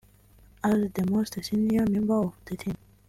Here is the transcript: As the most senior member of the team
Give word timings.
As 0.63 0.89
the 0.95 1.05
most 1.11 1.37
senior 1.45 1.85
member 1.87 2.15
of 2.25 2.33
the 2.45 2.57
team 2.57 2.75